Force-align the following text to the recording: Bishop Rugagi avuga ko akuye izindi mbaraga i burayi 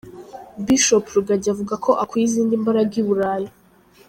Bishop 0.65 1.05
Rugagi 1.15 1.47
avuga 1.53 1.75
ko 1.85 1.91
akuye 2.03 2.23
izindi 2.25 2.61
mbaraga 2.61 2.93
i 3.01 3.03
burayi 3.07 3.47